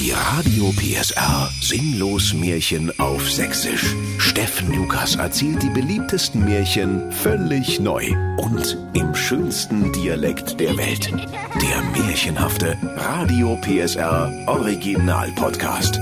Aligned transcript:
Die 0.00 0.12
Radio 0.12 0.72
PSR 0.72 1.50
Sinnlos 1.60 2.32
Märchen 2.32 2.90
auf 2.98 3.30
Sächsisch. 3.30 3.94
Steffen 4.16 4.72
Lukas 4.72 5.16
erzählt 5.16 5.62
die 5.62 5.68
beliebtesten 5.68 6.42
Märchen 6.42 7.12
völlig 7.12 7.80
neu 7.80 8.10
und 8.38 8.78
im 8.94 9.14
schönsten 9.14 9.92
Dialekt 9.92 10.58
der 10.58 10.74
Welt. 10.78 11.12
Der 11.12 12.02
märchenhafte 12.02 12.78
Radio 12.96 13.58
PSR 13.60 14.32
Original 14.46 15.30
Podcast. 15.32 16.00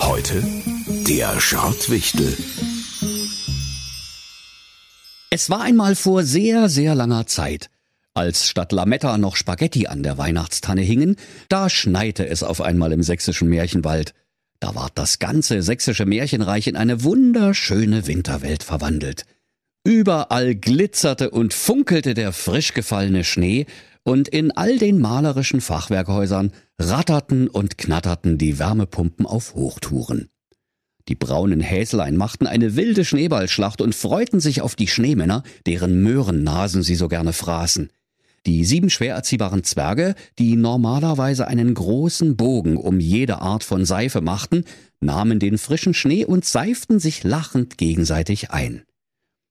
Heute 0.00 0.44
der 1.08 1.40
Schrottwichtel. 1.40 2.36
Es 5.30 5.48
war 5.48 5.62
einmal 5.62 5.94
vor 5.94 6.22
sehr, 6.22 6.68
sehr 6.68 6.94
langer 6.94 7.26
Zeit. 7.26 7.70
Als 8.14 8.46
statt 8.46 8.72
Lametta 8.72 9.16
noch 9.16 9.36
Spaghetti 9.36 9.86
an 9.86 10.02
der 10.02 10.18
Weihnachtstanne 10.18 10.82
hingen, 10.82 11.16
da 11.48 11.70
schneite 11.70 12.28
es 12.28 12.42
auf 12.42 12.60
einmal 12.60 12.92
im 12.92 13.02
sächsischen 13.02 13.48
Märchenwald. 13.48 14.12
Da 14.60 14.74
ward 14.74 14.92
das 14.96 15.18
ganze 15.18 15.62
sächsische 15.62 16.04
Märchenreich 16.04 16.66
in 16.66 16.76
eine 16.76 17.04
wunderschöne 17.04 18.06
Winterwelt 18.06 18.62
verwandelt. 18.62 19.24
Überall 19.84 20.54
glitzerte 20.54 21.30
und 21.30 21.54
funkelte 21.54 22.12
der 22.14 22.32
frisch 22.32 22.74
gefallene 22.74 23.24
Schnee, 23.24 23.66
und 24.04 24.28
in 24.28 24.50
all 24.50 24.78
den 24.78 25.00
malerischen 25.00 25.60
Fachwerkhäusern 25.60 26.52
ratterten 26.78 27.48
und 27.48 27.78
knatterten 27.78 28.36
die 28.36 28.58
Wärmepumpen 28.58 29.26
auf 29.26 29.54
Hochtouren. 29.54 30.28
Die 31.08 31.14
braunen 31.14 31.60
Häslein 31.60 32.16
machten 32.16 32.46
eine 32.46 32.76
wilde 32.76 33.04
Schneeballschlacht 33.04 33.80
und 33.80 33.94
freuten 33.94 34.40
sich 34.40 34.60
auf 34.60 34.76
die 34.76 34.88
Schneemänner, 34.88 35.42
deren 35.66 36.02
Möhrennasen 36.02 36.82
sie 36.82 36.94
so 36.94 37.08
gerne 37.08 37.32
fraßen. 37.32 37.90
Die 38.46 38.64
sieben 38.64 38.90
schwer 38.90 39.14
erziehbaren 39.14 39.62
Zwerge, 39.62 40.14
die 40.38 40.56
normalerweise 40.56 41.46
einen 41.46 41.74
großen 41.74 42.36
Bogen 42.36 42.76
um 42.76 42.98
jede 42.98 43.38
Art 43.38 43.62
von 43.62 43.84
Seife 43.84 44.20
machten, 44.20 44.64
nahmen 45.00 45.38
den 45.38 45.58
frischen 45.58 45.94
Schnee 45.94 46.24
und 46.24 46.44
seiften 46.44 46.98
sich 46.98 47.22
lachend 47.22 47.78
gegenseitig 47.78 48.50
ein. 48.50 48.82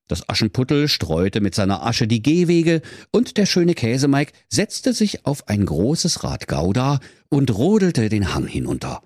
Das 0.09 0.27
Aschenputtel 0.27 0.89
streute 0.89 1.39
mit 1.39 1.55
seiner 1.55 1.85
Asche 1.85 2.05
die 2.05 2.21
Gehwege, 2.21 2.81
und 3.11 3.37
der 3.37 3.45
schöne 3.45 3.75
Käsemeig 3.75 4.33
setzte 4.49 4.91
sich 4.91 5.25
auf 5.25 5.47
ein 5.47 5.65
großes 5.65 6.25
Rad 6.25 6.49
Gouda 6.49 6.99
und 7.29 7.55
rodelte 7.55 8.09
den 8.09 8.33
Hang 8.33 8.45
hinunter. 8.45 9.03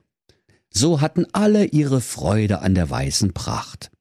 So 0.72 1.02
hatten 1.02 1.28
alle 1.32 1.66
ihre 1.66 2.02
Freude 2.02 2.60
an 2.60 2.74
der 2.74 2.90
weißen 2.90 3.34
Pracht. 3.34 3.92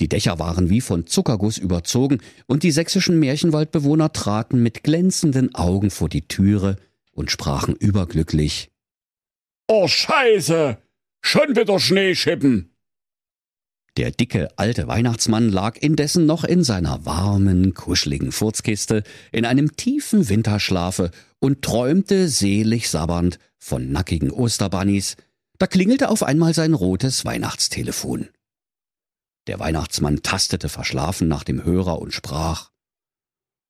Die 0.00 0.08
Dächer 0.08 0.38
waren 0.38 0.70
wie 0.70 0.80
von 0.80 1.06
Zuckerguss 1.06 1.58
überzogen, 1.58 2.20
und 2.46 2.62
die 2.62 2.70
sächsischen 2.70 3.18
Märchenwaldbewohner 3.18 4.12
traten 4.12 4.62
mit 4.62 4.84
glänzenden 4.84 5.54
Augen 5.54 5.90
vor 5.90 6.08
die 6.08 6.28
Türe 6.28 6.76
und 7.12 7.30
sprachen 7.30 7.74
überglücklich 7.74 8.70
Oh 9.70 9.86
Scheiße. 9.86 10.78
Schon 11.20 11.54
wieder 11.54 11.78
Schneeschippen. 11.78 12.70
Der 13.98 14.12
dicke 14.12 14.48
alte 14.56 14.88
Weihnachtsmann 14.88 15.50
lag 15.50 15.76
indessen 15.76 16.24
noch 16.24 16.44
in 16.44 16.64
seiner 16.64 17.04
warmen, 17.04 17.74
kuscheligen 17.74 18.32
Furzkiste 18.32 19.02
in 19.30 19.44
einem 19.44 19.76
tiefen 19.76 20.28
Winterschlafe 20.30 21.10
und 21.38 21.60
träumte 21.60 22.28
selig 22.28 22.88
sabbernd 22.88 23.38
von 23.58 23.92
nackigen 23.92 24.30
Osterbunnies. 24.30 25.16
Da 25.58 25.66
klingelte 25.66 26.08
auf 26.08 26.22
einmal 26.22 26.54
sein 26.54 26.72
rotes 26.72 27.26
Weihnachtstelefon. 27.26 28.28
Der 29.48 29.58
Weihnachtsmann 29.58 30.22
tastete 30.22 30.68
verschlafen 30.68 31.26
nach 31.26 31.42
dem 31.42 31.64
Hörer 31.64 32.00
und 32.00 32.12
sprach. 32.12 32.70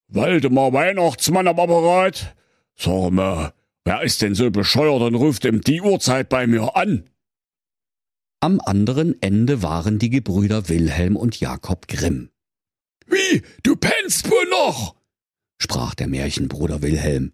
Waldemar 0.09 0.73
Weihnachtsmann 0.73 1.47
am 1.47 1.61
Apparat? 1.61 2.35
Sag 2.77 3.13
mal, 3.13 3.55
wer 3.85 4.03
ist 4.03 4.21
denn 4.21 4.35
so 4.35 4.51
bescheuert 4.51 5.03
und 5.03 5.15
ruft 5.15 5.47
um 5.47 5.61
die 5.61 5.81
Uhrzeit 5.81 6.29
bei 6.29 6.49
mir 6.49 6.77
an? 6.77 7.09
Am 8.41 8.61
anderen 8.61 9.23
Ende 9.23 9.63
waren 9.63 10.01
die 10.01 10.11
Gebrüder 10.11 10.69
Wilhelm 10.69 11.17
und 11.17 11.39
Jakob 11.39 11.87
Grimm. 11.87 12.31
Wie, 13.07 13.43
du 13.63 13.77
pennst 13.77 14.29
wohl 14.29 14.49
noch? 14.51 14.97
sprach 15.59 15.95
der 15.95 16.09
Märchenbruder 16.09 16.83
Wilhelm. 16.83 17.33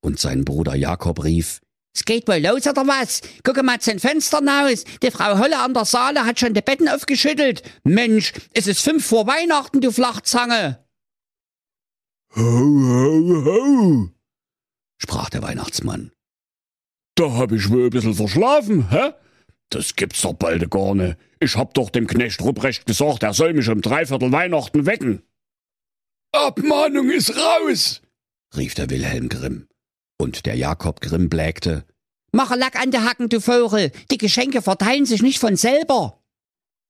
Und 0.00 0.18
sein 0.18 0.44
Bruder 0.44 0.74
Jakob 0.74 1.22
rief, 1.24 1.60
es 1.94 2.04
geht 2.04 2.26
wohl 2.26 2.38
los 2.38 2.66
oder 2.66 2.86
was? 2.86 3.20
Gucke 3.44 3.62
mal 3.62 3.80
zum 3.80 3.98
Fenster 3.98 4.38
hinaus. 4.38 4.84
Die 5.02 5.10
Frau 5.10 5.38
Holle 5.38 5.58
an 5.58 5.74
der 5.74 5.84
Saale 5.84 6.24
hat 6.24 6.40
schon 6.40 6.54
die 6.54 6.62
Betten 6.62 6.88
aufgeschüttelt. 6.88 7.62
Mensch, 7.84 8.32
es 8.54 8.66
ist 8.66 8.80
fünf 8.80 9.04
vor 9.04 9.26
Weihnachten, 9.26 9.80
du 9.80 9.92
Flachzange. 9.92 10.82
Ho, 12.34 12.40
ho, 12.40 13.44
ho, 13.44 14.08
sprach 14.96 15.28
der 15.28 15.42
Weihnachtsmann. 15.42 16.12
Da 17.14 17.30
hab 17.32 17.52
ich 17.52 17.68
wohl 17.68 17.84
ein 17.84 17.90
bisschen 17.90 18.14
verschlafen, 18.14 18.88
hä? 18.90 19.12
Das 19.68 19.96
gibt's 19.96 20.22
doch 20.22 20.32
bald 20.32 20.70
gar 20.70 20.94
nicht. 20.94 21.18
Ich 21.40 21.56
hab 21.56 21.74
doch 21.74 21.90
dem 21.90 22.06
Knecht 22.06 22.40
Rupprecht 22.40 22.86
gesagt, 22.86 23.22
er 23.22 23.34
soll 23.34 23.52
mich 23.52 23.68
um 23.68 23.82
dreiviertel 23.82 24.32
Weihnachten 24.32 24.86
wecken. 24.86 25.22
Abmahnung 26.32 27.10
ist 27.10 27.36
raus, 27.36 28.00
rief 28.56 28.74
der 28.74 28.88
Wilhelm 28.88 29.28
Grimm. 29.28 29.68
Und 30.22 30.46
der 30.46 30.54
Jakob 30.54 31.00
Grimm 31.00 31.28
blägte. 31.28 31.84
Mache 32.30 32.54
Lack 32.54 32.80
an 32.80 32.92
der 32.92 33.04
Hacken, 33.04 33.28
du 33.28 33.40
Vogel. 33.40 33.90
Die 34.12 34.18
Geschenke 34.18 34.62
verteilen 34.62 35.04
sich 35.04 35.20
nicht 35.20 35.40
von 35.40 35.56
selber. 35.56 36.22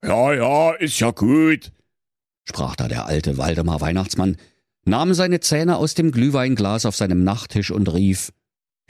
Ja, 0.04 0.34
ja, 0.34 0.72
ist 0.72 1.00
ja 1.00 1.12
gut, 1.12 1.72
sprach 2.44 2.76
da 2.76 2.88
der 2.88 3.06
alte 3.06 3.38
Waldemar 3.38 3.80
Weihnachtsmann, 3.80 4.36
nahm 4.84 5.14
seine 5.14 5.40
Zähne 5.40 5.78
aus 5.78 5.94
dem 5.94 6.12
Glühweinglas 6.12 6.84
auf 6.84 6.94
seinem 6.94 7.24
Nachttisch 7.24 7.70
und 7.70 7.90
rief. 7.94 8.34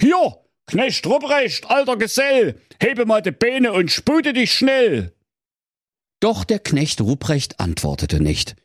Hier, 0.01 0.39
Knecht 0.67 1.07
Rupprecht, 1.07 1.71
alter 1.71 1.97
Gesell, 1.97 2.59
hebe 2.81 3.07
mal 3.07 3.23
die 3.23 3.31
Beine 3.31 3.73
und 3.73 3.93
spute 3.93 4.33
dich 4.33 4.53
schnell. 4.53 5.15
Doch 6.19 6.43
der 6.43 6.59
Knecht 6.59 7.01
Ruprecht 7.01 7.61
antwortete 7.61 8.21
nicht 8.21 8.57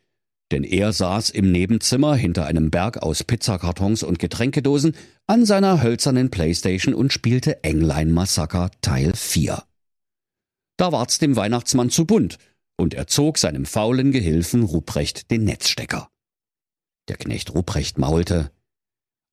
denn 0.50 0.64
er 0.64 0.92
saß 0.92 1.30
im 1.30 1.52
Nebenzimmer 1.52 2.14
hinter 2.14 2.46
einem 2.46 2.70
Berg 2.70 2.98
aus 3.02 3.24
Pizzakartons 3.24 4.02
und 4.02 4.18
Getränkedosen 4.18 4.96
an 5.26 5.44
seiner 5.44 5.82
hölzernen 5.82 6.30
Playstation 6.30 6.94
und 6.94 7.12
spielte 7.12 7.62
Englein 7.64 8.10
Massaker 8.10 8.70
Teil 8.80 9.12
4. 9.14 9.62
Da 10.78 10.92
ward's 10.92 11.18
dem 11.18 11.36
Weihnachtsmann 11.36 11.90
zu 11.90 12.06
bunt, 12.06 12.38
und 12.76 12.94
er 12.94 13.08
zog 13.08 13.38
seinem 13.38 13.66
faulen 13.66 14.12
Gehilfen 14.12 14.62
Ruprecht 14.62 15.30
den 15.30 15.44
Netzstecker. 15.44 16.08
Der 17.08 17.16
Knecht 17.16 17.54
Ruprecht 17.54 17.98
maulte. 17.98 18.50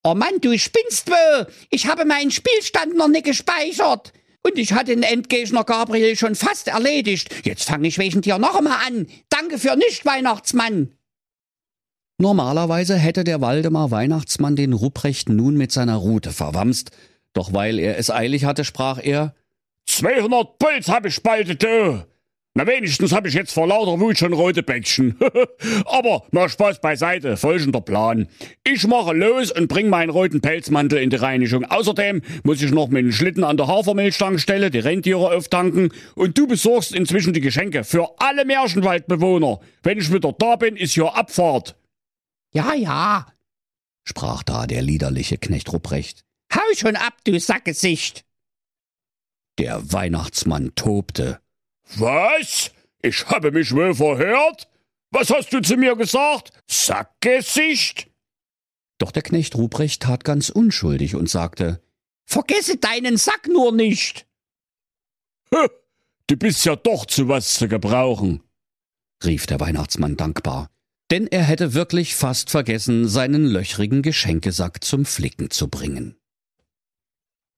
Oh 0.03 0.15
Mann, 0.15 0.41
du 0.41 0.57
spinnst 0.57 1.09
wo! 1.09 1.45
Ich 1.69 1.87
habe 1.87 2.05
meinen 2.05 2.31
Spielstand 2.31 2.95
noch 2.95 3.07
nicht 3.07 3.25
gespeichert! 3.25 4.13
Und 4.43 4.59
ich 4.59 4.73
hatte 4.73 4.93
den 4.93 5.03
Endgegner 5.03 5.63
Gabriel 5.63 6.15
schon 6.15 6.35
fast 6.35 6.67
erledigt. 6.67 7.45
Jetzt 7.45 7.63
fange 7.63 7.87
ich 7.87 7.97
wegen 7.97 8.21
dir 8.21 8.37
noch 8.37 8.55
einmal 8.55 8.77
an. 8.85 9.07
Danke 9.29 9.57
für 9.57 9.75
nicht, 9.75 10.05
Weihnachtsmann. 10.05 10.91
Normalerweise 12.17 12.95
hätte 12.95 13.25
der 13.25 13.41
Waldemar 13.41 13.91
Weihnachtsmann 13.91 14.55
den 14.55 14.71
Rupprecht 14.71 15.27
nun 15.27 15.57
mit 15.57 15.73
seiner 15.73 15.97
Rute 15.97 16.31
verwamst, 16.31 16.91
doch 17.33 17.51
weil 17.51 17.77
er 17.77 17.97
es 17.97 18.09
eilig 18.09 18.45
hatte, 18.45 18.63
sprach 18.63 18.99
er 19.03 19.35
200 19.87 20.57
Puls 20.57 20.87
hab 20.87 21.05
ich 21.05 21.13
spaltet, 21.13 21.61
du! 21.61 22.05
Na 22.57 22.65
wenigstens 22.65 23.11
hab 23.11 23.27
ich 23.27 23.33
jetzt 23.33 23.53
vor 23.53 23.67
lauter 23.67 23.99
Wut 23.99 24.17
schon 24.17 24.31
rote 24.31 24.63
Bäckchen. 24.63 25.17
Aber 25.85 26.23
mal 26.31 26.47
Spaß 26.47 26.79
beiseite, 26.79 27.35
folgender 27.35 27.81
Plan. 27.81 28.29
Ich 28.63 28.87
mache 28.87 29.13
los 29.13 29.51
und 29.51 29.67
bring 29.67 29.89
meinen 29.89 30.09
roten 30.09 30.39
Pelzmantel 30.39 30.99
in 30.99 31.09
die 31.09 31.17
Reinigung. 31.17 31.65
Außerdem 31.65 32.21
muss 32.43 32.61
ich 32.61 32.71
noch 32.71 32.87
mit 32.87 33.03
dem 33.03 33.11
Schlitten 33.11 33.43
an 33.43 33.57
der 33.57 33.67
Hafermilchtankstelle 33.67 34.71
die 34.71 34.79
Rentiere 34.79 35.35
auftanken 35.35 35.89
und 36.15 36.37
du 36.37 36.47
besorgst 36.47 36.95
inzwischen 36.95 37.33
die 37.33 37.41
Geschenke 37.41 37.83
für 37.83 38.07
alle 38.19 38.45
Märchenwaldbewohner. 38.45 39.59
Wenn 39.83 39.97
ich 39.97 40.13
wieder 40.13 40.31
da 40.31 40.55
bin, 40.55 40.77
ist 40.77 40.93
hier 40.93 41.13
Abfahrt. 41.13 41.75
Ja, 42.55 42.73
ja, 42.73 43.27
sprach 44.07 44.41
da 44.41 44.65
der 44.65 44.81
liederliche 44.81 45.37
Knecht 45.37 45.73
Rupprecht. 45.73 46.23
Hau 46.53 46.61
schon 46.73 46.95
ab, 46.95 47.13
du 47.25 47.37
Sackgesicht! 47.37 48.23
Der 49.59 49.91
Weihnachtsmann 49.91 50.73
tobte. 50.73 51.41
Was? 51.97 52.71
Ich 53.01 53.27
habe 53.27 53.51
mich 53.51 53.73
wohl 53.73 53.93
verhört? 53.93 54.69
Was 55.11 55.31
hast 55.31 55.51
du 55.51 55.61
zu 55.61 55.75
mir 55.75 55.97
gesagt? 55.97 56.51
Sackgesicht? 56.65 58.09
Doch 58.99 59.11
der 59.11 59.23
Knecht 59.23 59.55
Ruprecht 59.55 60.03
tat 60.03 60.23
ganz 60.23 60.47
unschuldig 60.47 61.15
und 61.15 61.29
sagte, 61.29 61.83
Vergesse 62.25 62.77
deinen 62.77 63.17
Sack 63.17 63.49
nur 63.49 63.73
nicht! 63.73 64.27
Du 66.27 66.37
bist 66.37 66.63
ja 66.63 66.77
doch 66.77 67.05
zu 67.05 67.27
was 67.27 67.55
zu 67.55 67.67
gebrauchen, 67.67 68.41
rief 69.25 69.45
der 69.45 69.59
Weihnachtsmann 69.59 70.15
dankbar 70.15 70.69
denn 71.11 71.27
er 71.27 71.43
hätte 71.43 71.73
wirklich 71.73 72.15
fast 72.15 72.49
vergessen, 72.49 73.07
seinen 73.07 73.45
löchrigen 73.45 74.01
Geschenkesack 74.01 74.83
zum 74.83 75.05
Flicken 75.05 75.51
zu 75.51 75.67
bringen. 75.67 76.15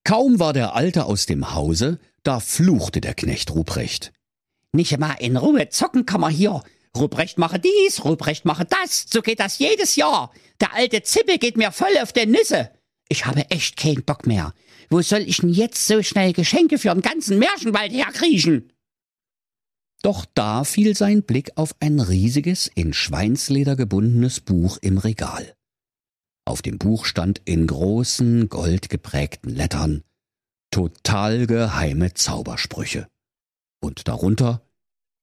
Kaum 0.03 0.39
war 0.39 0.53
der 0.53 0.73
Alte 0.75 1.05
aus 1.05 1.25
dem 1.25 1.53
Hause, 1.53 1.99
da 2.23 2.39
fluchte 2.39 3.01
der 3.01 3.13
Knecht 3.13 3.53
Ruprecht. 3.53 4.13
Nicht 4.73 4.97
mal 4.99 5.15
in 5.19 5.37
Ruhe 5.37 5.69
zocken 5.69 6.05
kann 6.05 6.21
man 6.21 6.31
hier. 6.31 6.61
Ruprecht 6.95 7.37
mache 7.37 7.59
dies, 7.59 8.03
Ruprecht 8.03 8.45
mache 8.45 8.65
das. 8.65 9.05
So 9.09 9.21
geht 9.21 9.39
das 9.39 9.59
jedes 9.59 9.95
Jahr. 9.95 10.31
Der 10.59 10.73
alte 10.73 11.03
Zippel 11.03 11.37
geht 11.37 11.57
mir 11.57 11.71
voll 11.71 11.97
auf 12.01 12.13
den 12.13 12.31
Nüsse. 12.31 12.71
Ich 13.09 13.25
habe 13.25 13.49
echt 13.49 13.77
keinen 13.77 14.03
Bock 14.03 14.27
mehr. 14.27 14.53
Wo 14.89 15.01
soll 15.01 15.21
ich 15.21 15.37
denn 15.37 15.49
jetzt 15.49 15.87
so 15.87 16.01
schnell 16.01 16.33
Geschenke 16.33 16.77
für 16.77 16.89
den 16.89 17.01
ganzen 17.01 17.39
Märchenwald 17.39 17.91
herkriechen? 17.91 18.71
Doch 20.01 20.25
da 20.33 20.63
fiel 20.63 20.95
sein 20.95 21.23
Blick 21.23 21.51
auf 21.55 21.75
ein 21.79 21.99
riesiges, 21.99 22.69
in 22.73 22.93
Schweinsleder 22.93 23.75
gebundenes 23.75 24.39
Buch 24.39 24.77
im 24.81 24.97
Regal. 24.97 25.55
Auf 26.45 26.61
dem 26.61 26.77
Buch 26.77 27.05
stand 27.05 27.41
in 27.45 27.67
großen, 27.67 28.47
goldgeprägten 28.49 29.53
Lettern 29.53 30.03
Total 30.71 31.47
geheime 31.47 32.13
Zaubersprüche. 32.13 33.07
Und 33.81 34.07
darunter 34.07 34.61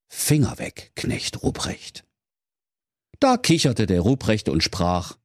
Finger 0.09 0.59
weg, 0.59 0.93
Knecht 0.97 1.43
Ruprecht. 1.43 2.05
Da 3.21 3.37
kicherte 3.37 3.87
der 3.87 4.01
Ruprecht 4.01 4.49
und 4.49 4.63
sprach 4.63 5.17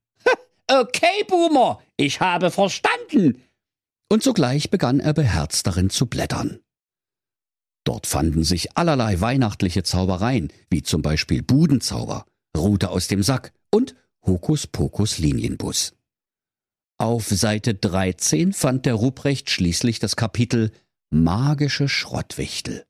Okay, 0.71 1.23
Boomer, 1.27 1.81
ich 1.97 2.19
habe 2.19 2.51
verstanden. 2.51 3.43
Und 4.07 4.21
sogleich 4.21 4.69
begann 4.69 4.99
er 4.99 5.13
beherzt 5.13 5.65
darin 5.65 5.89
zu 5.89 6.05
blättern. 6.05 6.59
Dort 7.83 8.07
fanden 8.07 8.43
sich 8.43 8.77
allerlei 8.77 9.19
weihnachtliche 9.21 9.83
Zaubereien, 9.83 10.51
wie 10.69 10.83
zum 10.83 11.01
Beispiel 11.01 11.41
Budenzauber, 11.41 12.25
Rute 12.55 12.89
aus 12.89 13.07
dem 13.07 13.23
Sack 13.23 13.51
und 13.71 13.95
Hokuspokus 14.25 15.17
Linienbus. 15.17 15.93
Auf 16.97 17.27
Seite 17.27 17.75
13 17.75 18.53
fand 18.53 18.85
der 18.85 18.95
Ruprecht 18.95 19.49
schließlich 19.49 19.99
das 19.99 20.15
Kapitel 20.15 20.71
Magische 21.11 21.87
Schrottwichtel. 21.87 22.85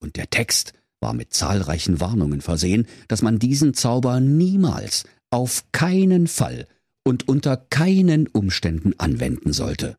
Und 0.00 0.16
der 0.16 0.30
Text 0.30 0.72
war 1.00 1.12
mit 1.12 1.34
zahlreichen 1.34 2.00
Warnungen 2.00 2.40
versehen, 2.40 2.86
dass 3.08 3.22
man 3.22 3.38
diesen 3.38 3.74
Zauber 3.74 4.20
niemals, 4.20 5.04
auf 5.30 5.64
keinen 5.72 6.26
Fall 6.26 6.66
und 7.04 7.28
unter 7.28 7.56
keinen 7.56 8.26
Umständen 8.28 8.98
anwenden 8.98 9.52
sollte. 9.52 9.96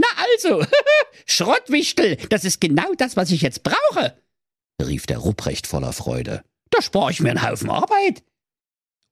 Na 0.00 0.06
also, 0.32 0.64
Schrottwichtel, 1.26 2.16
das 2.28 2.44
ist 2.44 2.60
genau 2.60 2.92
das, 2.96 3.16
was 3.16 3.30
ich 3.30 3.42
jetzt 3.42 3.62
brauche, 3.62 4.16
rief 4.82 5.06
der 5.06 5.18
Rupprecht 5.18 5.66
voller 5.66 5.92
Freude. 5.92 6.42
Da 6.70 6.80
spare 6.80 7.10
ich 7.10 7.20
mir 7.20 7.30
einen 7.30 7.42
Haufen 7.42 7.70
Arbeit. 7.70 8.22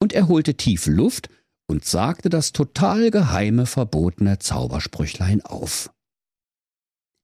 Und 0.00 0.12
er 0.12 0.28
holte 0.28 0.54
tief 0.54 0.86
Luft 0.86 1.28
und 1.66 1.84
sagte 1.84 2.28
das 2.30 2.52
total 2.52 3.10
geheime, 3.10 3.66
verbotene 3.66 4.38
Zaubersprüchlein 4.38 5.42
auf. 5.42 5.90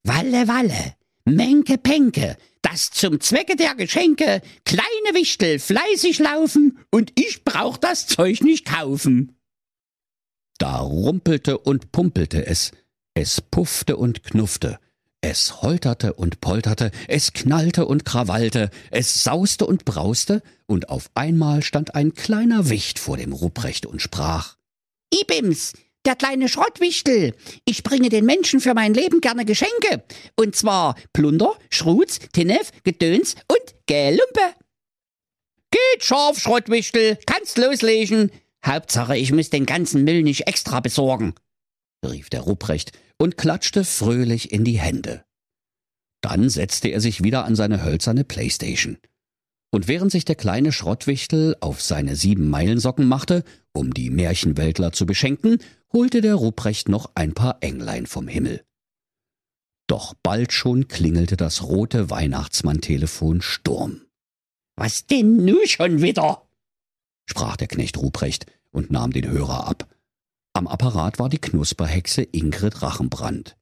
Walle, 0.03 0.47
Walle, 0.47 0.95
Menke, 1.25 1.77
Penke, 1.77 2.37
das 2.61 2.91
zum 2.91 3.19
Zwecke 3.19 3.55
der 3.55 3.73
Geschenke, 3.75 4.41
kleine 4.65 5.13
Wichtel 5.13 5.57
fleißig 5.57 6.19
laufen 6.19 6.79
und 6.91 7.11
ich 7.15 7.43
brauch 7.43 7.77
das 7.77 8.05
Zeug 8.05 8.41
nicht 8.41 8.65
kaufen. 8.65 9.35
Da 10.57 10.77
rumpelte 10.77 11.57
und 11.57 11.91
pumpelte 11.91 12.45
es, 12.45 12.71
es 13.15 13.41
puffte 13.41 13.97
und 13.97 14.23
knuffte, 14.23 14.77
es 15.21 15.63
holterte 15.63 16.13
und 16.13 16.39
polterte, 16.41 16.91
es 17.07 17.33
knallte 17.33 17.87
und 17.87 18.05
krawallte, 18.05 18.69
es 18.91 19.23
sauste 19.23 19.65
und 19.65 19.85
brauste, 19.85 20.43
und 20.67 20.89
auf 20.89 21.09
einmal 21.15 21.63
stand 21.63 21.95
ein 21.95 22.13
kleiner 22.13 22.69
Wicht 22.69 22.99
vor 22.99 23.17
dem 23.17 23.33
Rupprecht 23.33 23.87
und 23.87 24.01
sprach 24.01 24.57
Ibims, 25.11 25.73
der 26.05 26.15
kleine 26.15 26.49
Schrottwichtel. 26.49 27.33
Ich 27.65 27.83
bringe 27.83 28.09
den 28.09 28.25
Menschen 28.25 28.59
für 28.59 28.73
mein 28.73 28.93
Leben 28.93 29.21
gerne 29.21 29.45
Geschenke. 29.45 30.03
Und 30.35 30.55
zwar 30.55 30.95
Plunder, 31.13 31.57
Schrutz, 31.71 32.19
Tinnef, 32.33 32.71
Gedöns 32.83 33.35
und 33.47 33.75
Gelumpe. 33.87 34.55
Geht 35.71 36.03
scharf, 36.03 36.39
Schrottwichtel, 36.39 37.17
kannst 37.25 37.57
loslegen. 37.57 38.31
Hauptsache, 38.63 39.17
ich 39.17 39.31
muss 39.31 39.49
den 39.49 39.65
ganzen 39.65 40.03
Müll 40.03 40.23
nicht 40.23 40.47
extra 40.47 40.79
besorgen, 40.79 41.33
rief 42.11 42.29
der 42.29 42.41
Rupprecht 42.41 42.91
und 43.17 43.37
klatschte 43.37 43.83
fröhlich 43.83 44.51
in 44.51 44.63
die 44.63 44.79
Hände. 44.79 45.23
Dann 46.21 46.49
setzte 46.49 46.89
er 46.89 47.01
sich 47.01 47.23
wieder 47.23 47.45
an 47.45 47.55
seine 47.55 47.83
hölzerne 47.83 48.23
Playstation. 48.23 48.97
Und 49.71 49.87
während 49.87 50.11
sich 50.11 50.25
der 50.25 50.35
kleine 50.35 50.71
Schrottwichtel 50.71 51.55
auf 51.59 51.81
seine 51.81 52.15
sieben 52.15 52.49
Meilensocken 52.49 53.07
machte, 53.07 53.43
um 53.73 53.93
die 53.93 54.09
Märchenweltler 54.09 54.91
zu 54.91 55.05
beschenken, 55.05 55.59
holte 55.91 56.21
der 56.21 56.35
Ruprecht 56.35 56.89
noch 56.89 57.11
ein 57.15 57.33
paar 57.33 57.57
Englein 57.61 58.05
vom 58.05 58.27
Himmel. 58.27 58.63
Doch 59.87 60.13
bald 60.23 60.51
schon 60.51 60.87
klingelte 60.87 61.37
das 61.37 61.63
rote 61.63 62.09
Weihnachtsmanntelefon 62.09 63.41
Sturm. 63.41 64.01
Was 64.75 65.05
denn 65.05 65.45
nu 65.45 65.57
schon 65.65 66.01
wieder? 66.01 66.47
sprach 67.27 67.55
der 67.55 67.67
Knecht 67.67 67.97
Ruprecht 67.97 68.45
und 68.71 68.91
nahm 68.91 69.11
den 69.11 69.29
Hörer 69.29 69.67
ab. 69.67 69.94
Am 70.55 70.67
Apparat 70.67 71.19
war 71.19 71.27
die 71.27 71.37
Knusperhexe 71.37 72.21
Ingrid 72.21 72.81
Rachenbrand. 72.81 73.57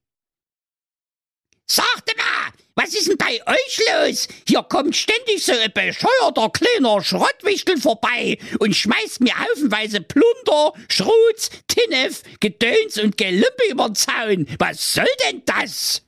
Sagte 1.68 2.16
mal, 2.16 2.54
was 2.76 2.94
ist 2.94 3.08
denn 3.08 3.18
bei 3.18 3.42
euch 3.48 3.82
los? 3.90 4.28
Hier 4.48 4.62
kommt 4.62 4.96
ständig 4.96 5.44
so 5.44 5.54
ein 5.54 5.72
bescheuerter 5.74 6.52
kleiner 6.52 7.04
Schrottwichtel 7.04 7.78
vorbei 7.78 8.38
und 8.60 8.76
schmeißt 8.76 9.22
mir 9.22 9.34
haufenweise 9.40 10.02
Plunder, 10.02 10.74
Schrutz, 10.88 11.50
Tinnef, 11.68 12.22
Gedöns 12.40 13.00
und 13.00 13.18
Gelümpe 13.18 13.72
übern 13.72 13.96
Zaun. 13.96 14.48
Was 14.60 14.94
soll 14.94 15.10
denn 15.28 15.42
das? 15.48 16.04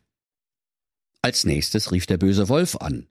Als 1.24 1.46
nächstes 1.46 1.92
rief 1.92 2.06
der 2.06 2.18
böse 2.18 2.48
Wolf 2.48 2.76
an. 2.76 3.08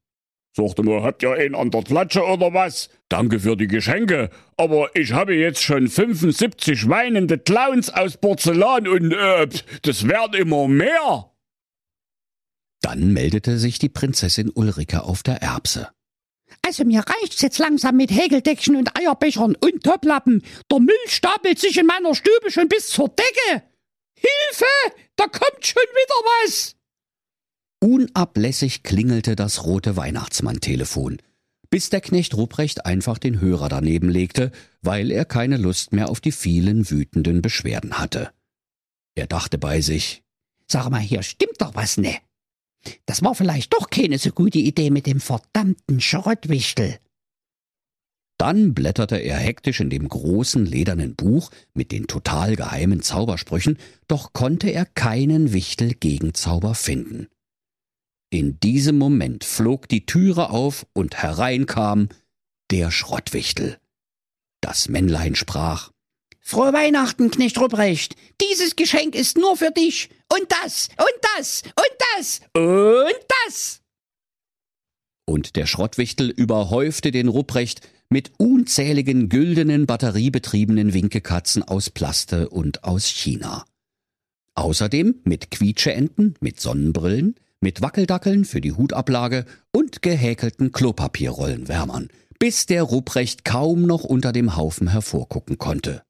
Sagte 0.57 0.85
mal, 0.85 1.03
habt 1.03 1.23
ihr 1.25 1.33
einen 1.33 1.57
an 1.57 1.73
der 1.73 1.83
Klatsche 1.83 2.23
oder 2.23 2.55
was? 2.55 2.89
Danke 3.09 3.41
für 3.41 3.57
die 3.57 3.67
Geschenke, 3.67 4.31
aber 4.57 4.95
ich 4.95 5.13
habe 5.13 5.35
jetzt 5.35 5.63
schon 5.63 5.89
75 5.89 6.89
weinende 6.89 7.39
Clowns 7.39 7.91
aus 7.91 8.17
Porzellan 8.19 8.87
und 8.87 9.13
äh, 9.13 9.49
das 9.83 10.07
werden 10.07 10.35
immer 10.35 10.69
mehr. 10.69 11.33
Dann 12.83 13.13
meldete 13.13 13.59
sich 13.59 13.81
die 13.81 13.89
Prinzessin 13.89 14.51
Ulrike 14.55 15.03
auf 15.03 15.25
der 15.25 15.43
Erbse. 15.43 15.89
Also 16.63 16.85
mir 16.85 17.01
reicht's 17.01 17.41
jetzt 17.43 17.59
langsam 17.59 17.97
mit 17.97 18.13
Häkeldeckchen 18.13 18.77
und 18.77 18.97
Eierbechern 18.97 19.57
und 19.57 19.83
Topplappen. 19.83 20.45
Der 20.71 20.79
Müll 20.79 20.95
stapelt 21.09 21.59
sich 21.59 21.79
in 21.79 21.87
meiner 21.87 22.15
Stube 22.15 22.51
schon 22.51 22.69
bis 22.69 22.89
zur 22.89 23.09
Decke. 23.09 23.65
Hilfe! 24.15 24.67
Da 25.17 25.27
kommt 25.27 25.67
schon 25.67 25.83
wieder 25.83 26.15
was! 26.45 26.77
Unablässig 27.85 28.83
klingelte 28.83 29.37
das 29.37 29.67
rote 29.67 29.95
Weihnachtsmann-Telefon, 29.95 31.19
bis 31.69 31.91
der 31.91 32.01
Knecht 32.01 32.35
Ruprecht 32.35 32.87
einfach 32.87 33.19
den 33.19 33.43
Hörer 33.43 33.69
daneben 33.69 34.09
legte, 34.09 34.53
weil 34.81 35.11
er 35.11 35.27
keine 35.27 35.59
Lust 35.59 35.93
mehr 35.93 36.09
auf 36.09 36.23
die 36.23 36.33
vielen 36.33 36.89
wütenden 36.89 37.43
Beschwerden 37.43 37.99
hatte. 37.99 38.31
Er 39.15 39.27
dachte 39.27 39.59
bei 39.59 39.83
sich, 39.83 40.23
Sag 40.67 40.89
mal, 40.89 40.99
hier 40.99 41.23
stimmt 41.23 41.61
doch 41.61 41.75
was 41.75 41.99
ne? 41.99 42.17
Das 43.05 43.23
war 43.23 43.35
vielleicht 43.35 43.75
doch 43.75 43.91
keine 43.91 44.17
so 44.17 44.31
gute 44.31 44.61
Idee 44.61 44.89
mit 44.89 45.07
dem 45.07 45.21
verdammten 45.21 46.01
Schrottwichtel. 46.01 46.99
Dann 48.39 48.73
blätterte 48.73 49.17
er 49.17 49.37
hektisch 49.37 49.81
in 49.81 49.91
dem 49.91 50.09
großen 50.09 50.65
ledernen 50.65 51.17
Buch 51.17 51.51
mit 51.75 51.93
den 51.93 52.07
total 52.07 52.57
geheimen 52.57 53.03
Zaubersprüchen, 53.03 53.77
doch 54.09 54.33
konnte 54.33 54.71
er 54.71 54.87
keinen 54.87 55.53
Wichtel-Gegenzauber 55.53 56.75
finden. 56.75 57.29
In 58.35 58.59
diesem 58.59 58.99
Moment 58.99 59.45
flog 59.45 59.89
die 59.89 60.07
Türe 60.07 60.51
auf 60.51 60.89
und 60.93 61.15
hereinkam 61.23 62.09
der 62.73 62.91
Schrottwichtel. 62.91 63.79
Das 64.61 64.89
Männlein 64.89 65.37
sprach 65.37 65.93
Frohe 66.41 66.73
Weihnachten, 66.73 67.31
Knecht 67.31 67.61
Ruprecht. 67.61 68.17
Dieses 68.43 68.75
Geschenk 68.75 69.15
ist 69.15 69.39
nur 69.39 69.57
für 69.57 69.71
dich. 69.71 70.11
Und 70.33 70.51
das, 70.51 70.89
und 70.99 71.29
das, 71.37 71.63
und 71.77 71.97
das, 72.17 72.41
und 72.55 73.25
das. 73.47 73.83
Und 75.27 75.55
der 75.55 75.67
Schrottwichtel 75.67 76.29
überhäufte 76.29 77.13
den 77.13 77.29
Ruprecht 77.29 77.89
mit 78.09 78.33
unzähligen 78.39 79.29
güldenen 79.29 79.87
batteriebetriebenen 79.87 80.93
Winkekatzen 80.93 81.63
aus 81.63 81.89
Plaste 81.89 82.49
und 82.49 82.83
aus 82.83 83.07
China. 83.07 83.65
Außerdem 84.57 85.21
mit 85.23 85.53
Quietscheenten, 85.53 86.35
mit 86.41 86.59
Sonnenbrillen, 86.59 87.37
mit 87.65 87.81
Wackeldackeln 87.81 88.45
für 88.45 88.61
die 88.61 88.73
Hutablage 88.73 89.47
und 89.73 90.03
gehäkelten 90.03 90.71
Klopapierrollenwärmern, 90.71 92.09
bis 92.39 92.67
der 92.67 92.83
Ruprecht 92.83 93.45
kaum 93.45 93.87
noch 93.87 94.05
unter 94.05 94.33
dem 94.33 94.55
Haufen 94.55 94.89
hervorgucken 94.89 95.57
konnte. 95.57 96.03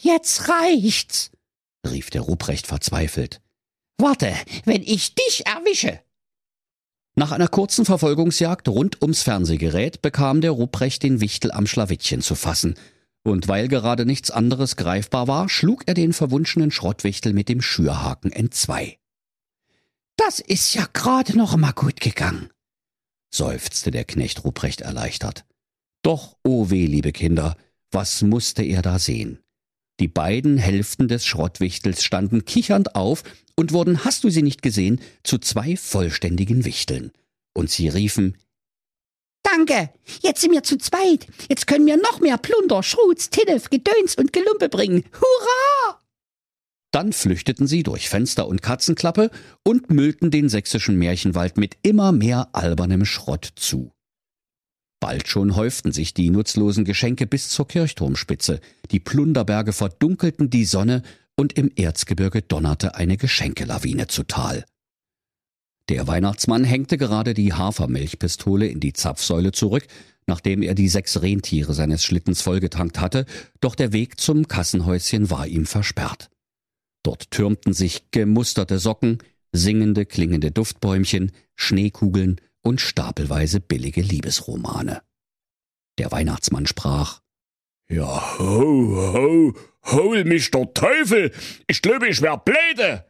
Jetzt 0.00 0.48
reicht's, 0.48 1.32
rief 1.86 2.10
der 2.10 2.22
Ruprecht 2.22 2.66
verzweifelt. 2.66 3.42
Warte, 3.98 4.32
wenn 4.64 4.82
ich 4.82 5.14
dich 5.14 5.44
erwische. 5.46 6.00
Nach 7.16 7.32
einer 7.32 7.48
kurzen 7.48 7.84
Verfolgungsjagd 7.84 8.68
rund 8.68 9.02
ums 9.02 9.22
Fernsehgerät 9.22 10.00
bekam 10.00 10.42
der 10.42 10.52
Ruprecht 10.52 11.02
den 11.02 11.20
Wichtel 11.20 11.50
am 11.50 11.66
Schlawittchen 11.66 12.20
zu 12.20 12.36
fassen, 12.36 12.76
und 13.24 13.48
weil 13.48 13.66
gerade 13.66 14.06
nichts 14.06 14.30
anderes 14.30 14.76
greifbar 14.76 15.26
war, 15.26 15.48
schlug 15.48 15.82
er 15.86 15.94
den 15.94 16.12
verwunschenen 16.12 16.70
Schrottwichtel 16.70 17.32
mit 17.32 17.48
dem 17.48 17.60
Schürhaken 17.60 18.30
entzwei. 18.30 18.98
Das 20.16 20.40
ist 20.40 20.74
ja 20.74 20.86
gerade 20.92 21.36
noch 21.36 21.56
mal 21.56 21.72
gut 21.72 22.00
gegangen, 22.00 22.50
seufzte 23.30 23.90
der 23.90 24.04
Knecht 24.04 24.44
Ruprecht 24.44 24.80
erleichtert. 24.80 25.44
Doch, 26.02 26.36
o 26.42 26.62
oh 26.62 26.70
weh, 26.70 26.86
liebe 26.86 27.12
Kinder, 27.12 27.56
was 27.90 28.22
musste 28.22 28.62
er 28.62 28.82
da 28.82 28.98
sehen? 28.98 29.40
Die 30.00 30.08
beiden 30.08 30.58
Hälften 30.58 31.08
des 31.08 31.26
Schrottwichtels 31.26 32.04
standen 32.04 32.44
kichernd 32.44 32.94
auf 32.94 33.24
und 33.56 33.72
wurden, 33.72 34.04
hast 34.04 34.24
du 34.24 34.30
sie 34.30 34.42
nicht 34.42 34.62
gesehen, 34.62 35.00
zu 35.22 35.38
zwei 35.38 35.76
vollständigen 35.76 36.64
Wichteln. 36.64 37.12
Und 37.54 37.70
sie 37.70 37.88
riefen, 37.88 38.36
Danke, 39.42 39.90
jetzt 40.22 40.40
sind 40.40 40.52
wir 40.52 40.64
zu 40.64 40.76
zweit. 40.76 41.26
Jetzt 41.48 41.66
können 41.66 41.86
wir 41.86 41.96
noch 41.96 42.20
mehr 42.20 42.36
Plunder, 42.36 42.82
Schrutz, 42.82 43.30
Tinnef, 43.30 43.70
Gedöns 43.70 44.16
und 44.16 44.32
Gelumpe 44.32 44.68
bringen. 44.68 45.04
Hurra! 45.12 46.00
Dann 46.96 47.12
flüchteten 47.12 47.66
sie 47.66 47.82
durch 47.82 48.08
Fenster 48.08 48.48
und 48.48 48.62
Katzenklappe 48.62 49.30
und 49.62 49.90
müllten 49.90 50.30
den 50.30 50.48
sächsischen 50.48 50.96
Märchenwald 50.96 51.58
mit 51.58 51.76
immer 51.82 52.10
mehr 52.10 52.48
albernem 52.52 53.04
Schrott 53.04 53.52
zu. 53.54 53.92
Bald 54.98 55.28
schon 55.28 55.56
häuften 55.56 55.92
sich 55.92 56.14
die 56.14 56.30
nutzlosen 56.30 56.86
Geschenke 56.86 57.26
bis 57.26 57.50
zur 57.50 57.68
Kirchturmspitze, 57.68 58.60
die 58.92 58.98
Plunderberge 58.98 59.74
verdunkelten 59.74 60.48
die 60.48 60.64
Sonne 60.64 61.02
und 61.36 61.52
im 61.58 61.70
Erzgebirge 61.76 62.40
donnerte 62.40 62.94
eine 62.94 63.18
Geschenkelawine 63.18 64.06
zu 64.06 64.22
Tal. 64.22 64.64
Der 65.90 66.06
Weihnachtsmann 66.06 66.64
hängte 66.64 66.96
gerade 66.96 67.34
die 67.34 67.52
Hafermilchpistole 67.52 68.68
in 68.68 68.80
die 68.80 68.94
Zapfsäule 68.94 69.52
zurück, 69.52 69.86
nachdem 70.26 70.62
er 70.62 70.74
die 70.74 70.88
sechs 70.88 71.20
Rentiere 71.20 71.74
seines 71.74 72.02
Schlittens 72.02 72.40
vollgetankt 72.40 72.98
hatte, 72.98 73.26
doch 73.60 73.74
der 73.74 73.92
Weg 73.92 74.18
zum 74.18 74.48
Kassenhäuschen 74.48 75.28
war 75.28 75.46
ihm 75.46 75.66
versperrt. 75.66 76.30
Dort 77.06 77.30
türmten 77.30 77.72
sich 77.72 78.10
gemusterte 78.10 78.80
Socken, 78.80 79.18
singende, 79.52 80.06
klingende 80.06 80.50
Duftbäumchen, 80.50 81.30
Schneekugeln 81.54 82.40
und 82.62 82.80
stapelweise 82.80 83.60
billige 83.60 84.00
Liebesromane. 84.00 85.02
Der 85.98 86.10
Weihnachtsmann 86.10 86.66
sprach 86.66 87.20
Ja, 87.88 88.40
ho, 88.40 89.14
ho, 89.14 89.54
hol 89.84 90.24
mich 90.24 90.50
der 90.50 90.74
Teufel! 90.74 91.30
Ich 91.68 91.80
glaube, 91.80 92.08
ich 92.08 92.22
wär 92.22 92.38
bläde! 92.38 93.06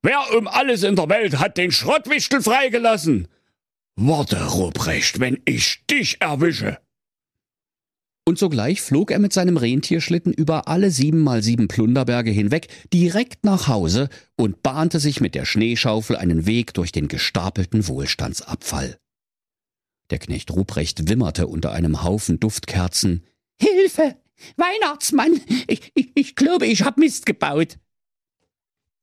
Wer 0.00 0.34
um 0.34 0.48
alles 0.48 0.82
in 0.82 0.96
der 0.96 1.10
Welt 1.10 1.38
hat 1.38 1.58
den 1.58 1.70
Schrottwichtel 1.70 2.40
freigelassen? 2.40 3.28
Warte, 3.94 4.42
Ruprecht, 4.42 5.20
wenn 5.20 5.38
ich 5.44 5.84
dich 5.84 6.22
erwische! 6.22 6.78
Und 8.28 8.38
sogleich 8.38 8.82
flog 8.82 9.10
er 9.10 9.20
mit 9.20 9.32
seinem 9.32 9.56
Rentierschlitten 9.56 10.34
über 10.34 10.68
alle 10.68 10.90
sieben 10.90 11.20
mal 11.20 11.42
sieben 11.42 11.66
Plunderberge 11.66 12.30
hinweg 12.30 12.68
direkt 12.92 13.42
nach 13.42 13.68
Hause 13.68 14.10
und 14.36 14.62
bahnte 14.62 15.00
sich 15.00 15.22
mit 15.22 15.34
der 15.34 15.46
Schneeschaufel 15.46 16.14
einen 16.14 16.44
Weg 16.44 16.74
durch 16.74 16.92
den 16.92 17.08
gestapelten 17.08 17.88
Wohlstandsabfall. 17.88 18.98
Der 20.10 20.18
Knecht 20.18 20.50
Ruprecht 20.50 21.08
wimmerte 21.08 21.46
unter 21.46 21.72
einem 21.72 22.04
Haufen 22.04 22.38
Duftkerzen. 22.38 23.24
Hilfe! 23.58 24.18
Weihnachtsmann! 24.58 25.40
Ich, 25.66 25.90
ich, 25.94 26.10
ich 26.14 26.36
glaube, 26.36 26.66
ich 26.66 26.82
hab 26.82 26.98
Mist 26.98 27.24
gebaut. 27.24 27.78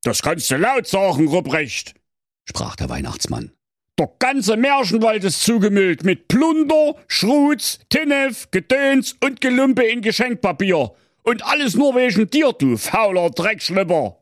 Das 0.03 0.21
kannst 0.21 0.51
du 0.51 0.57
laut 0.57 0.85
sagen, 0.85 1.27
Ruprecht, 1.29 1.95
sprach 2.43 2.75
der 2.75 2.89
Weihnachtsmann. 2.89 3.51
Der 3.97 4.11
ganze 4.19 4.57
Märchenwald 4.57 5.23
ist 5.23 5.41
zugemüllt 5.41 6.03
mit 6.03 6.27
Plunder, 6.27 6.95
Schrutz, 7.07 7.79
Tinnef, 7.89 8.51
Gedöns 8.51 9.15
und 9.23 9.39
Gelumpe 9.39 9.83
in 9.83 10.01
Geschenkpapier. 10.01 10.93
Und 11.23 11.45
alles 11.45 11.75
nur 11.75 11.95
wegen 11.95 12.29
dir, 12.29 12.51
du 12.51 12.75
fauler 12.77 13.29
Dreckschlipper. 13.29 14.17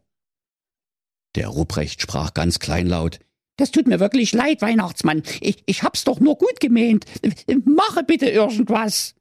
Der 1.36 1.48
Rupprecht 1.48 2.02
sprach 2.02 2.36
ganz 2.36 2.60
kleinlaut. 2.60 3.20
Das 3.58 3.72
tut 3.72 3.88
mir 3.88 4.00
wirklich 4.00 4.34
leid, 4.34 4.62
Weihnachtsmann. 4.62 5.24
Ich, 5.42 5.64
ich 5.66 5.84
hab's 5.84 6.04
doch 6.04 6.20
nur 6.20 6.38
gut 6.38 6.60
gemeint. 6.60 7.06
Mache 7.66 8.04
bitte 8.04 8.30
irgendwas. 8.30 9.16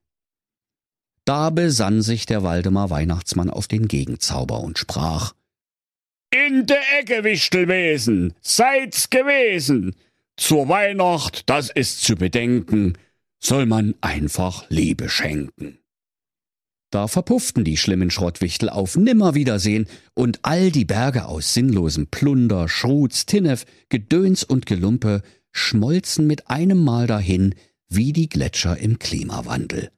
Da 1.25 1.51
besann 1.51 2.03
sich 2.03 2.27
der 2.27 2.43
Waldemar 2.43 2.91
Weihnachtsmann 2.91 3.49
auf 3.49 3.69
den 3.69 3.89
Gegenzauber 3.89 4.61
und 4.61 4.79
sprach. 4.79 5.35
In 6.31 6.67
der 6.67 6.83
Ecke, 6.99 7.25
Wichtelwesen, 7.25 8.35
seid's 8.41 9.11
gewesen. 9.11 9.95
Zur 10.37 10.69
Weihnacht, 10.69 11.49
das 11.49 11.71
ist 11.71 12.03
zu 12.03 12.17
bedenken, 12.17 12.95
soll 13.39 13.67
man 13.67 13.95
einfach 14.01 14.65
Liebe 14.71 15.09
schenken. 15.09 15.79
Da 16.91 17.09
verpufften 17.09 17.65
die 17.65 17.79
schlimmen 17.79 18.11
Schrottwichtel 18.11 18.69
auf 18.69 18.97
Nimmerwiedersehen 18.97 19.87
und 20.15 20.41
all 20.43 20.71
die 20.71 20.85
Berge 20.85 21.25
aus 21.25 21.55
sinnlosem 21.55 22.09
Plunder, 22.09 22.69
Schrutz, 22.69 23.25
Tinnef, 23.25 23.65
Gedöns 23.89 24.45
und 24.45 24.67
Gelumpe 24.67 25.23
schmolzen 25.53 26.27
mit 26.27 26.51
einem 26.51 26.85
Mal 26.85 27.07
dahin 27.07 27.55
wie 27.89 28.13
die 28.13 28.29
Gletscher 28.29 28.77
im 28.77 28.99
Klimawandel. 28.99 29.91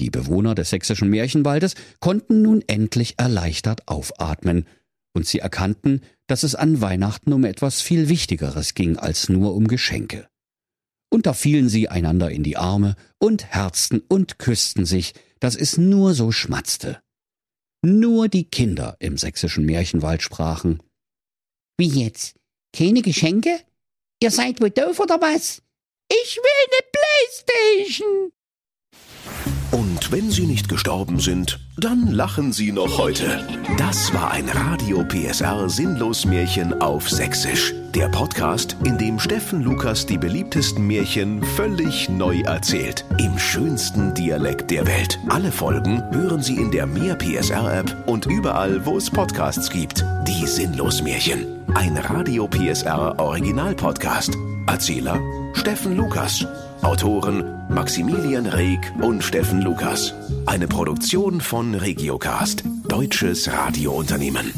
Die 0.00 0.10
Bewohner 0.10 0.54
des 0.54 0.70
sächsischen 0.70 1.08
Märchenwaldes 1.08 1.74
konnten 2.00 2.42
nun 2.42 2.62
endlich 2.66 3.14
erleichtert 3.18 3.88
aufatmen 3.88 4.66
und 5.14 5.26
sie 5.26 5.38
erkannten, 5.38 6.02
dass 6.26 6.42
es 6.42 6.54
an 6.54 6.80
Weihnachten 6.80 7.32
um 7.32 7.44
etwas 7.44 7.80
viel 7.80 8.08
Wichtigeres 8.08 8.74
ging 8.74 8.96
als 8.96 9.28
nur 9.28 9.54
um 9.54 9.68
Geschenke. 9.68 10.28
Und 11.10 11.26
da 11.26 11.34
fielen 11.34 11.68
sie 11.68 11.88
einander 11.88 12.30
in 12.30 12.42
die 12.42 12.56
Arme 12.56 12.96
und 13.18 13.44
herzten 13.44 14.00
und 14.08 14.38
küssten 14.38 14.86
sich, 14.86 15.12
dass 15.40 15.56
es 15.56 15.76
nur 15.76 16.14
so 16.14 16.32
schmatzte. 16.32 17.02
Nur 17.84 18.28
die 18.28 18.44
Kinder 18.44 18.96
im 19.00 19.18
sächsischen 19.18 19.66
Märchenwald 19.66 20.22
sprachen. 20.22 20.82
Wie 21.76 21.88
jetzt? 21.88 22.36
Keine 22.74 23.02
Geschenke? 23.02 23.60
Ihr 24.22 24.30
seid 24.30 24.60
wohl 24.60 24.70
doof 24.70 25.00
oder 25.00 25.20
was? 25.20 25.62
Ich 26.08 26.36
will 26.36 26.68
ne 26.70 26.86
Playstation! 26.92 28.32
Und 30.02 30.10
wenn 30.10 30.32
sie 30.32 30.48
nicht 30.48 30.68
gestorben 30.68 31.20
sind, 31.20 31.60
dann 31.76 32.08
lachen 32.08 32.52
sie 32.52 32.72
noch 32.72 32.98
heute. 32.98 33.46
Das 33.78 34.12
war 34.12 34.32
ein 34.32 34.48
Radio 34.48 35.04
PSR 35.04 35.68
Sinnlos 35.68 36.24
Märchen 36.24 36.80
auf 36.82 37.08
Sächsisch. 37.08 37.72
Der 37.94 38.08
Podcast, 38.08 38.76
in 38.82 38.98
dem 38.98 39.20
Steffen 39.20 39.62
Lukas 39.62 40.04
die 40.04 40.18
beliebtesten 40.18 40.88
Märchen 40.88 41.40
völlig 41.44 42.08
neu 42.08 42.40
erzählt. 42.40 43.04
Im 43.18 43.38
schönsten 43.38 44.12
Dialekt 44.12 44.72
der 44.72 44.88
Welt. 44.88 45.20
Alle 45.28 45.52
Folgen 45.52 46.02
hören 46.10 46.42
Sie 46.42 46.56
in 46.56 46.72
der 46.72 46.86
Mehr 46.86 47.14
PSR 47.14 47.72
App 47.72 47.96
und 48.08 48.26
überall, 48.26 48.84
wo 48.84 48.96
es 48.96 49.08
Podcasts 49.08 49.70
gibt. 49.70 50.04
Die 50.26 50.46
Sinnlos 50.48 51.00
Märchen. 51.00 51.46
Ein 51.74 51.96
Radio 51.96 52.48
PSR 52.48 53.20
Original 53.20 53.76
Podcast. 53.76 54.36
Erzähler 54.66 55.20
Steffen 55.54 55.96
Lukas. 55.96 56.44
Autoren 56.82 57.44
Maximilian 57.68 58.46
Reg 58.46 58.92
und 59.00 59.22
Steffen 59.22 59.62
Lukas. 59.62 60.14
Eine 60.46 60.66
Produktion 60.66 61.40
von 61.40 61.74
Regiocast, 61.76 62.64
deutsches 62.88 63.50
Radiounternehmen. 63.50 64.52